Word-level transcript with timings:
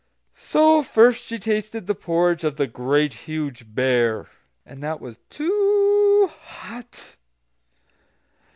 So 0.33 0.81
first 0.81 1.23
she 1.25 1.37
tasted 1.37 1.85
the 1.85 1.93
porridge 1.93 2.43
of 2.43 2.55
the 2.55 2.65
Great 2.65 3.13
Huge 3.29 3.75
Bear, 3.75 4.29
and 4.65 4.81
that 4.81 4.99
was 4.99 5.19
too 5.29 6.31
hot. 6.41 7.17